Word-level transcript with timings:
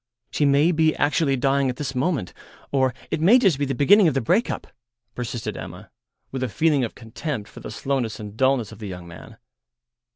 "She 0.31 0.45
may 0.45 0.71
be 0.71 0.95
actually 0.95 1.35
dying 1.35 1.69
at 1.69 1.75
this 1.75 1.93
moment, 1.93 2.33
or 2.71 2.91
it 3.11 3.21
may 3.21 3.37
just 3.37 3.59
be 3.59 3.65
the 3.65 3.75
beginning 3.75 4.07
of 4.07 4.15
the 4.15 4.19
break 4.19 4.49
up," 4.49 4.65
persisted 5.13 5.55
Emma, 5.55 5.91
with 6.31 6.41
a 6.41 6.49
feeling 6.49 6.83
of 6.83 6.95
contempt 6.95 7.47
for 7.47 7.59
the 7.59 7.69
slowness 7.69 8.19
and 8.19 8.35
dulness 8.35 8.71
of 8.71 8.79
the 8.79 8.87
young 8.87 9.07
man. 9.07 9.37